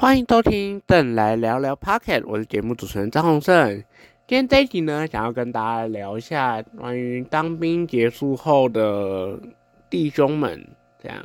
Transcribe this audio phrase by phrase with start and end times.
[0.00, 3.82] 欢迎收听《正来聊聊 Pocket》，我是节目主持人张宏胜。
[4.28, 9.36] 今天这一集呢，想要跟大家聊一下关于当兵结束后的
[9.90, 10.68] 弟兄们，
[11.02, 11.18] 这样。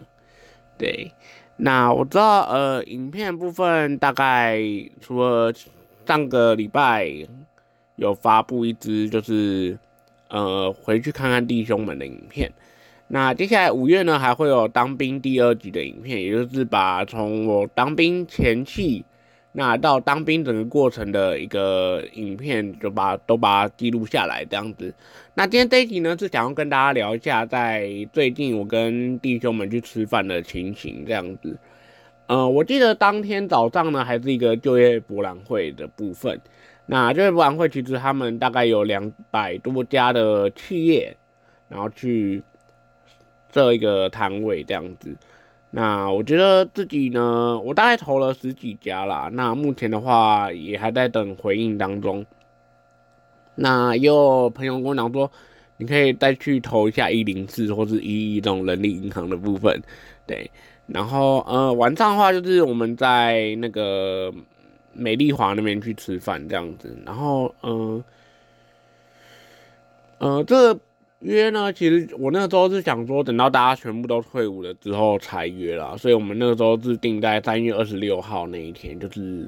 [0.75, 1.11] 对，
[1.55, 4.59] 那我知道，呃，影片部分大概
[4.99, 5.53] 除了
[6.07, 7.07] 上个礼拜
[7.97, 9.77] 有发布一支，就是
[10.29, 12.51] 呃，回去看看弟兄们的影片。
[13.13, 19.05] 那接下来五月呢，还会有当兵第二集的影片，也就是把从我当兵前期，
[19.51, 24.91] 那到当兵整个过程的一个影片，就把都把它记录下来这样子。
[25.35, 31.55] 那今天这一集呢，是想要跟大家聊一下，在最近我跟弟兄们去吃饭的情形这样子。
[32.25, 36.41] 呃，我记得当天早上呢，还是一个就业博览会的部分。
[36.87, 41.15] 那就业博览会其实他们大概有两百多家的企业，
[41.69, 42.41] 然后去。
[43.53, 45.15] 这一个摊位这样子，
[45.69, 49.29] 那我觉得自己呢，我大概投了十几家啦。
[49.31, 52.25] 那目前的话也还在等回应当中。
[53.53, 55.31] 那也有朋友跟我讲说，
[55.77, 59.79] 你可以再去投一下一零四或是一一这种人力银行的部分，
[60.25, 60.49] 对。
[60.87, 64.33] 然后呃，晚上的话就是我们在那个
[64.93, 66.97] 美丽华那边去吃饭这样子。
[67.05, 68.03] 然后嗯，
[70.17, 70.75] 呃，这。
[71.23, 71.71] 约呢？
[71.73, 75.95] 其实我那个时候是想说，等到大家全部都退伍了之后才约啦。
[75.97, 79.47] 所以我们那个时候是定在三月二十六号那一天，就是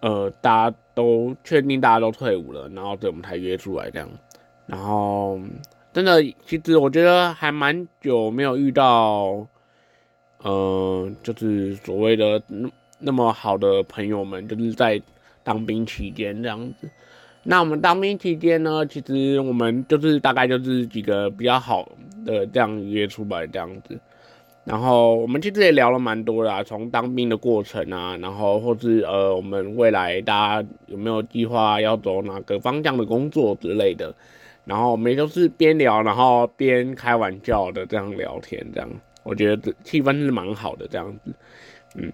[0.00, 4.08] 呃，大家都确定大家都退伍了，然后对我们才约出来这样。
[4.66, 5.38] 然后
[5.92, 9.46] 真的，其实我觉得还蛮久没有遇到，
[10.42, 15.00] 呃，就是所谓的那那么好的朋友们，就是在
[15.44, 16.88] 当兵期间这样子。
[17.48, 21.88] 那我们当兵期间呢，其实我们就是大概就是几个比较好
[22.24, 23.96] 的这样约出来这样子，
[24.64, 34.12] 然后我们其实也聊了蛮多的，从当兵的过程啊，然后或是呃我们未来大家有没有计划要走哪个方向的工作之类的，
[34.64, 38.90] 然后我们都是边聊然后边开玩笑的这样聊天，这样。
[39.22, 41.32] 我觉得气氛是蛮好的这样子，
[41.94, 42.12] 嗯。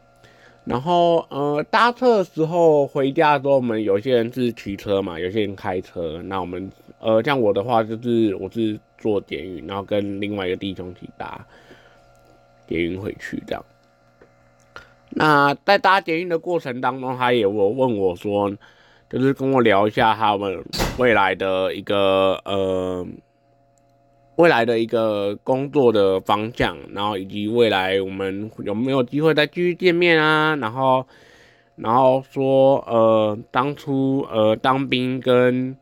[0.65, 6.23] 然后，呃，搭车的时候回家的时候，我们有些人是骑车嘛，有些人开车。
[6.23, 11.45] 那我们，呃，像我的话，就是我是坐捷运，然后跟另外一个弟兄一起搭
[12.69, 13.65] 捷运回去这样。
[15.11, 18.49] 那在搭捷运的过程当中，他也我问我说，
[19.11, 20.65] 就是跟我聊一下他们
[20.97, 23.05] 未来的一个，呃。
[24.43, 30.57] 未来的一个工作的方向，然后以及未来我们有没有机会再继续见面啊？
[30.57, 31.07] 然后，
[31.77, 35.77] 然后说呃，当初呃当兵跟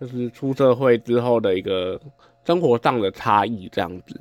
[0.00, 2.00] 就是出社会之后的一个
[2.46, 4.20] 生活上的差异这样子。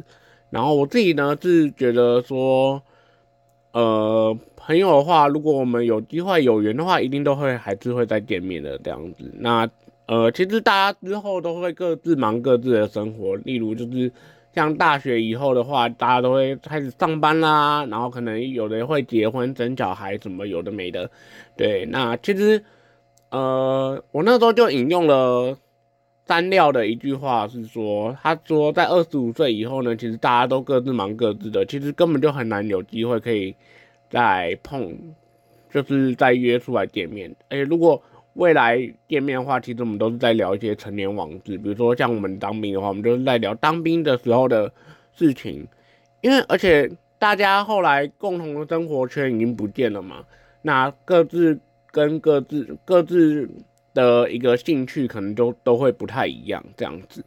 [0.50, 2.81] 然后我自己呢是觉得说，
[3.74, 9.31] 呃，朋友的话，如果我们有机会有缘的话，一定都会还是会再见面的这样子。
[9.38, 9.70] 那。
[10.06, 14.12] 呃，其实大家之后都会各自忙各自的生活，例如就是
[14.53, 21.09] 像大学以后的话，大家都会开始上班啦，然后可能有的会结婚、生小孩，什么有的没的。
[21.56, 22.63] 对，那其实，
[23.30, 25.58] 呃，我那时候就引用了
[26.25, 33.56] 三料的一句话，是说，他说在二十五岁以后呢，其实大家都各自忙各自的，其实根本就很难有机会可以
[34.09, 34.97] 再碰，
[35.72, 37.34] 就是再约出来见面。
[37.50, 44.71] 而且如果未来见面的话，其实我们都是在聊一些成年往事，比如说像我们当兵的话，我们就是在聊当兵的时候的
[45.13, 45.67] 事情。
[46.21, 46.89] 因为而且
[47.19, 50.23] 大家后来共同的生活圈已经不见了嘛，
[50.63, 51.59] 那各自
[51.91, 53.47] 跟各自各自
[53.94, 57.23] 的一个兴趣可能都都会不太一样这样子。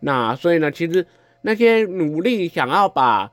[0.00, 1.06] 那所以呢，其实
[1.42, 3.30] 那些努力想要把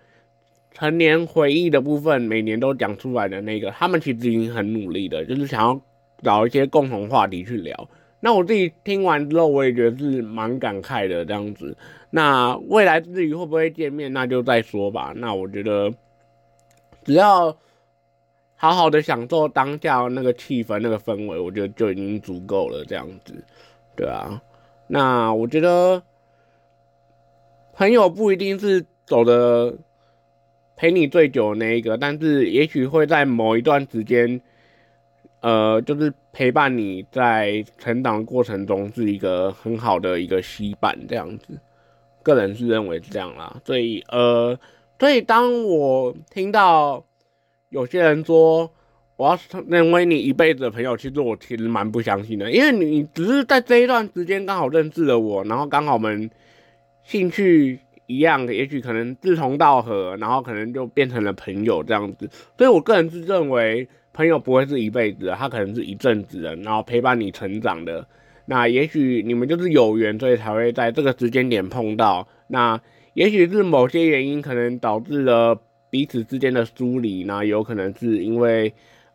[0.72, 5.82] 成年回忆的部分每年都讲出来的那个，他们其实已经很努力的，就是想要。
[6.24, 7.90] 找一些共同话题去聊，
[8.20, 11.78] 那我自己听完之后，我也觉得是蛮感慨的这样子。
[12.10, 15.14] 那未来至于会不会见面，那就再说吧。
[15.16, 15.94] 那我觉得，
[17.04, 17.56] 只要
[18.56, 22.84] 好好的享受当下那个气氛、那个氛围，我觉得就已经足够了。
[22.84, 23.36] 这样子，
[23.96, 24.42] 对啊。
[24.88, 26.02] 那我觉得，
[27.74, 29.76] 朋友不一定是走的
[30.76, 34.42] 陪你最久那一个，但是也许会在某一段时间。
[35.48, 41.58] 呃，就是陪伴你在成长过程中是一个很好的一个羁绊，这样子，
[42.22, 43.56] 个人是认为是这样啦。
[43.64, 44.60] 所以，呃，
[45.00, 47.02] 所以当我听到
[47.70, 48.70] 有些人说
[49.16, 56.30] 我要成为你一辈子的朋友，其实我其实蛮不相信的，因为你只是在这一段时间刚好认识了我，然后刚好我们
[57.06, 62.30] 兴趣一样，也许可能志同道合，然后可能就变成了朋友这样子。
[62.58, 68.08] 所以我个人是认为，朋友不会是一辈子的，他可能是一阵子的，然后陪伴你成长的。
[68.48, 72.28] 那也许你们就是有缘，所以才会在这个时间点碰到。
[72.48, 72.82] 那
[73.14, 75.62] 也许是某些原因，可能导致了
[75.92, 77.24] 彼此之间的疏离。
[77.26, 78.74] 那有可能是因为。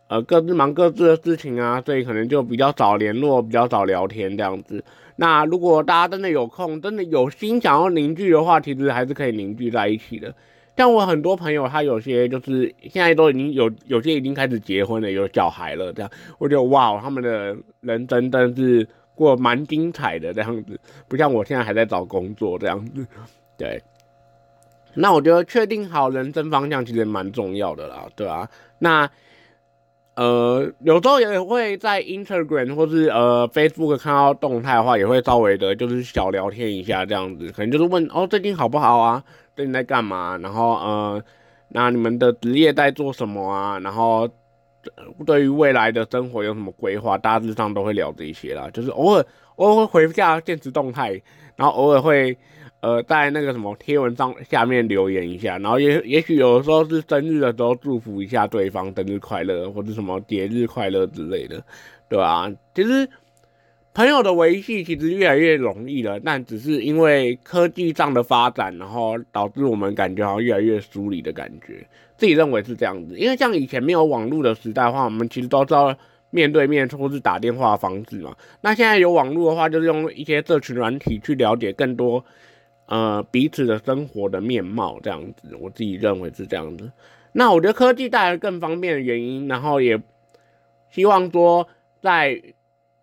[0.08, 4.84] 呃，各自忙各自的事情啊，所以可能就比较早联络，比较早聊天这样子。
[5.16, 10.34] 那如果大家真的有空，真的有心想要凝聚的话，其实还是可以凝聚在一起的。
[10.76, 20.78] 像我很多朋友，他有些就是现在都已经有，有些已经开始结婚了，有小孩了，这样我觉得哇，他们的人真的是过蛮精彩的这样子，
[21.08, 23.06] 不像我现在还在找工作这样子。
[23.58, 23.82] 对，
[24.94, 28.48] 那我觉得确定好人生方向其实蛮重要的啦，对吧？
[28.78, 29.10] 那。
[30.14, 39.24] 呃，有时候也会在 Instagram 或是呃 Facebook 看到动态的话，也会稍微的，就是小聊天一下这样子，可能就是问哦最近好不好啊，
[39.56, 41.22] 最近在干嘛，然后呃，
[41.68, 44.28] 那你们的职业在做什么啊，然后
[45.26, 49.26] 对于未来的生活有什么规划，大致上都会聊这些啦，就是偶尔
[49.56, 51.20] 偶尔会回一下现实动态，
[51.56, 52.36] 然后偶尔会。
[52.82, 61.64] 呃，在那个什么贴文上下面留言一下，然后也也许有的时候是生日的时候祝福一下对方生日快乐，或者什么节日快乐之类的，
[62.08, 62.50] 对吧？
[62.74, 63.08] 其实
[63.94, 71.86] 朋友的维系其实越来越容易了，但只是因为科技上的发展，然后导致我们感觉好像越来越疏离的感觉。
[72.16, 75.94] 自己认为是这样子，因为像以前没有网络的时代的话，我们其实都知道
[76.30, 78.34] 面对面或是打电话的方式嘛。
[78.62, 82.24] 那现在有网络的话，就是用一些社群软体去了解更多。
[82.86, 86.90] 呃，彼此的生活的面貌这样子，我自己认为是这样子。
[87.32, 89.98] 那我觉得科技带来更方便的原因，然后也
[90.90, 91.66] 希望说，
[92.02, 92.42] 在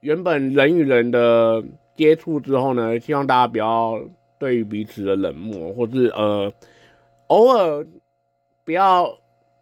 [0.01, 1.63] 原本人与人的
[1.95, 3.99] 接触之后呢，希望大家不要
[4.37, 6.51] 对于彼此的冷漠，或是呃，
[7.27, 7.85] 偶尔
[8.63, 9.17] 不要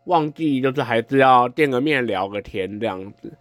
[0.05, 3.31] 忘记，就是还是要见个面聊个天这样子，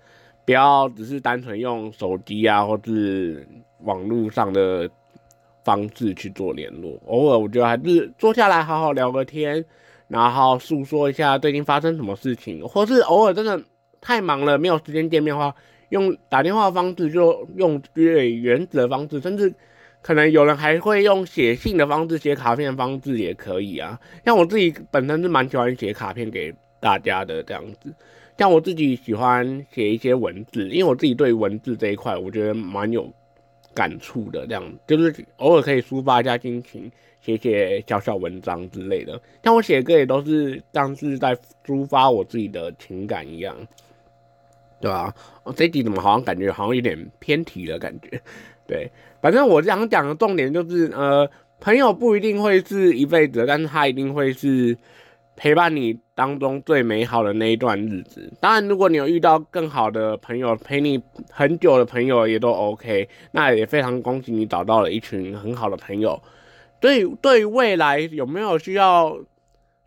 [0.44, 3.46] 不要只是单纯用手机啊，或是
[3.81, 4.88] 网络上的。
[5.66, 9.64] 方式去做联络，偶尔我觉得还是坐下来好好聊个天，
[10.06, 13.60] 然后诉说一下最近发生什么事情，或是偶尔真的
[14.00, 15.52] 太忙了没有时间见面的话，
[15.91, 19.53] 用打电话方式就用最原始的方式，甚至
[20.03, 24.00] 可能有人还会用写信的方式、写卡片的方式也可以啊。
[24.25, 27.93] 像我自己本身是蛮喜欢写卡片给大家的这样子，
[28.38, 33.12] 像我自己喜欢写一些文字，因为我自己对文字这一块我觉得蛮有。
[33.75, 36.91] 感触的这样，就是偶尔可以抒发一下心情，
[37.21, 39.21] 写写小小文章之类的。
[39.44, 43.55] 像我写歌也都是像是在抒发我自己的情感一样，
[44.87, 45.12] 对吧？
[45.43, 48.21] 我这集怎么好像感觉好像有点偏题了感觉？
[48.69, 48.88] 对，
[49.21, 51.29] 反正我想讲的重点就是，呃，
[51.59, 54.77] 朋友不一定会是一辈子，但是他一定会是。
[55.38, 58.33] 陪伴你当中最美好的那一段日子。
[58.41, 60.99] 当然，如果你有遇到更好的朋友，陪你
[61.31, 63.06] 很久的朋友也都 OK。
[63.33, 66.19] 那也非常恭喜你找到了一群很好的朋友。
[66.81, 69.15] 对，对于未来有没有需要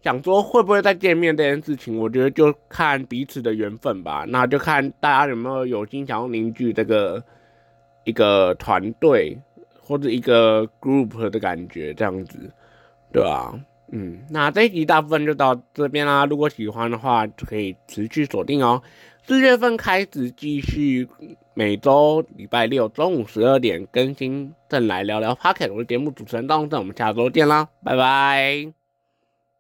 [0.02, 4.26] 想说会不会再见面这件事情，我觉得就看彼此的缘分吧。
[4.28, 7.24] 那就看大家有没有有心想要凝聚这个
[8.06, 9.38] 一个团队
[9.82, 12.52] 或者一个 group 的感觉，这样子，
[13.12, 13.54] 对吧？
[13.92, 16.26] 嗯，那这一集大部分就到这边啦。
[16.26, 18.82] 如果喜欢的话，就可以持续锁定哦。
[19.26, 21.08] 四月份开始继续
[21.54, 25.74] 每周礼拜六中午十二点更新，正来聊聊 Pocket。
[25.74, 28.79] 我的节目主持人张正，我们下周见啦，拜拜。